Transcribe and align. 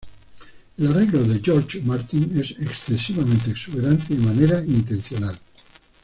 El 0.79 0.87
arreglo 0.87 1.21
de 1.23 1.39
George 1.43 1.79
Martin 1.83 2.31
es 2.35 2.59
excesivamente 2.59 3.51
exuberante, 3.51 4.13
y 4.13 4.15
de 4.15 4.25
manera 4.25 4.59
intencional. 4.65 5.37